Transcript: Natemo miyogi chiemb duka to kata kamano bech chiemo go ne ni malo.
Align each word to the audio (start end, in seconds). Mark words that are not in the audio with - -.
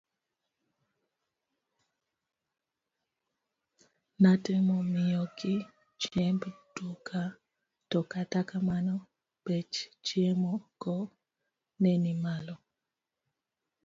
Natemo 4.21 4.75
miyogi 4.91 5.55
chiemb 6.01 6.41
duka 6.75 7.21
to 7.91 7.99
kata 8.11 8.39
kamano 8.49 8.95
bech 9.45 9.75
chiemo 10.05 10.51
go 10.81 10.97
ne 11.81 11.93
ni 12.03 12.13
malo. 12.23 12.55